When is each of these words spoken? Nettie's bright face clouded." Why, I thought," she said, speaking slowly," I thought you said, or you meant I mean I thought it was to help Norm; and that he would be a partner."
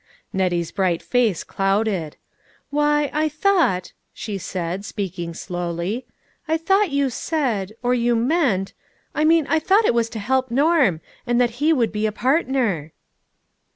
Nettie's 0.33 0.71
bright 0.71 1.03
face 1.03 1.43
clouded." 1.43 2.15
Why, 2.71 3.11
I 3.13 3.29
thought," 3.29 3.93
she 4.11 4.39
said, 4.39 4.83
speaking 4.83 5.35
slowly," 5.35 6.07
I 6.47 6.57
thought 6.57 6.89
you 6.89 7.11
said, 7.11 7.73
or 7.83 7.93
you 7.93 8.15
meant 8.15 8.73
I 9.13 9.23
mean 9.23 9.45
I 9.45 9.59
thought 9.59 9.85
it 9.85 9.93
was 9.93 10.09
to 10.09 10.17
help 10.19 10.49
Norm; 10.49 11.01
and 11.27 11.39
that 11.39 11.51
he 11.61 11.71
would 11.71 11.91
be 11.91 12.07
a 12.07 12.11
partner." 12.11 12.93